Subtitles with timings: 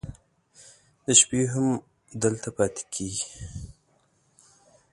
[1.05, 1.67] د شپې هم
[2.21, 3.29] دلته پاتې کېږي.